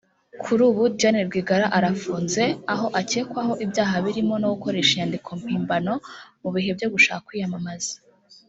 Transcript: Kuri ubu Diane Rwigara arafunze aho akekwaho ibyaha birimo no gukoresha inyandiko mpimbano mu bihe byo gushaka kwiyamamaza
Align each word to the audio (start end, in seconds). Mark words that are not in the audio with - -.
Kuri 0.43 0.61
ubu 0.69 0.81
Diane 0.97 1.21
Rwigara 1.27 1.65
arafunze 1.77 2.43
aho 2.73 2.85
akekwaho 3.01 3.53
ibyaha 3.65 3.95
birimo 4.05 4.33
no 4.41 4.47
gukoresha 4.53 4.91
inyandiko 4.93 5.29
mpimbano 5.41 5.93
mu 6.41 6.49
bihe 6.55 6.71
byo 6.77 6.87
gushaka 6.93 7.23
kwiyamamaza 7.27 7.93